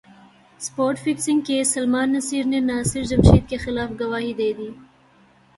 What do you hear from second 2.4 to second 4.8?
نے ناصر جمشید کیخلاف گواہی دے دی